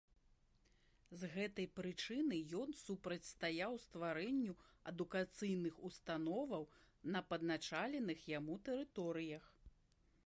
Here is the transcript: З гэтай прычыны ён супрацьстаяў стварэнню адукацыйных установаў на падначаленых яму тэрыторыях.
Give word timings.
З 1.23 1.27
гэтай 1.33 1.67
прычыны 1.79 2.39
ён 2.61 2.73
супрацьстаяў 2.85 3.77
стварэнню 3.85 4.57
адукацыйных 4.93 5.79
установаў 5.91 6.69
на 7.17 7.25
падначаленых 7.35 8.27
яму 8.39 8.61
тэрыторыях. 8.71 9.45